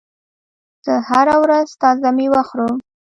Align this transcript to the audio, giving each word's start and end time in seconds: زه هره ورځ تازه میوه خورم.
زه 0.85 0.93
هره 1.09 1.35
ورځ 1.43 1.67
تازه 1.81 2.09
میوه 2.17 2.41
خورم. 2.47 2.75